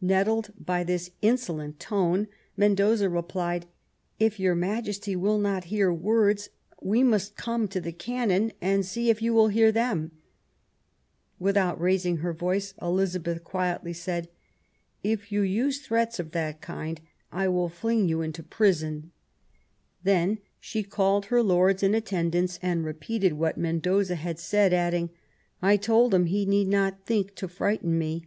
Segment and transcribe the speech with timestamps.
[0.00, 3.66] Nettled by this insolent tone, Mendoza replied:"
[4.26, 9.10] If your Majesty will not hear words, we must come to the cannon and see
[9.10, 10.12] if you will hear them!"
[11.40, 14.28] With out raising her voice, Elizabeth quietly said:
[15.02, 17.00] If you use threats of that kind
[17.32, 19.10] I will fling you into prison".
[20.04, 23.40] Then she called her lords in attendance and repeated 2o8 QUEEN ELIZABETH.
[23.40, 25.10] what Mendoza had said, adding"
[25.60, 28.26] I told him he need not think to frighten me